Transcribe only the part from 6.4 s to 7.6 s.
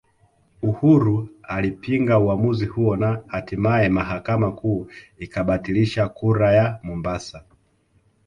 ya Mombasa